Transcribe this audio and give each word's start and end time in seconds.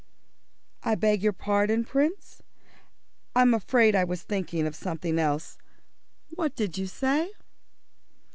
"I 0.81 0.95
beg 0.95 1.21
your 1.21 1.31
pardon, 1.31 1.85
Prince? 1.85 2.41
I'm 3.35 3.53
afraid 3.53 3.93
I 3.95 4.03
was 4.03 4.23
thinking 4.23 4.65
of 4.65 4.75
something 4.75 5.19
else. 5.19 5.59
What 6.31 6.55
did 6.55 6.75
you 6.75 6.87
say?" 6.87 7.33